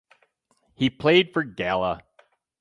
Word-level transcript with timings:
He 0.73 0.89
played 0.89 1.31
for 1.31 1.43
Gala. 1.43 2.01